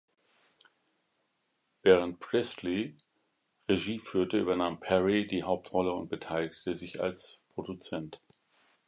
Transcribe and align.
Während 1.83 2.19
Priestley 2.19 2.95
Regie 3.69 3.99
führte, 3.99 4.39
übernahm 4.39 4.79
Perry 4.79 5.27
die 5.27 5.43
Hauptrolle 5.43 5.91
und 5.93 6.09
beteiligte 6.09 6.73
sich 6.73 6.99
als 7.01 7.37
Produzent. 7.53 8.19